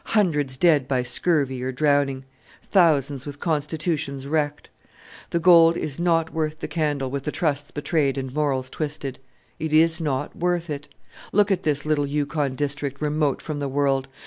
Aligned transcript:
Hundreds 0.15 0.57
dead 0.57 0.87
by 0.87 1.03
scurvy 1.03 1.61
or 1.61 1.71
drowning; 1.71 2.25
thousands 2.63 3.27
with 3.27 3.39
constitutions 3.39 4.25
wrecked! 4.25 4.67
The 5.29 5.39
gold 5.39 5.77
is 5.77 5.99
not 5.99 6.33
worth 6.33 6.57
the 6.57 6.67
candle, 6.67 7.11
with 7.11 7.23
the 7.23 7.31
Trusts 7.31 7.69
betrayed 7.69 8.17
and 8.17 8.33
morals 8.33 8.71
twisted! 8.71 9.19
It 9.59 9.73
is 9.75 10.01
not 10.01 10.35
worth 10.35 10.71
it. 10.71 10.87
Look 11.31 11.51
at 11.51 11.61
this 11.61 11.85
little 11.85 12.07
Yukon 12.07 12.55
district, 12.55 12.99
remote 12.99 13.43
from 13.43 13.59
the 13.59 13.69
world. 13.69 14.07